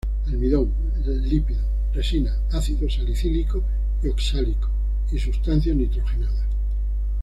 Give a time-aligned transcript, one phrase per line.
[0.25, 0.71] Almidón,
[1.05, 1.61] lípidos,
[1.93, 3.63] resina, ácidos salicílico
[4.01, 4.67] y oxálico,
[5.11, 6.47] y sustancias nitrogenadas.